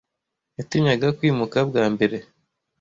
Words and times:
Yatinyaga 0.57 1.07
kwimuka 1.17 1.57
bwa 1.69 1.83
mbere. 1.93 2.17